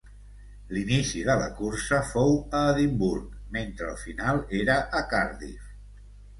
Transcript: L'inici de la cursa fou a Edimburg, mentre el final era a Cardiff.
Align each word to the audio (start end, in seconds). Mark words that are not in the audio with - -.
L'inici 0.77 1.21
de 1.27 1.35
la 1.41 1.49
cursa 1.59 1.99
fou 2.13 2.33
a 2.61 2.63
Edimburg, 2.71 3.37
mentre 3.59 3.93
el 3.95 4.03
final 4.09 4.45
era 4.65 4.83
a 5.03 5.07
Cardiff. 5.15 5.73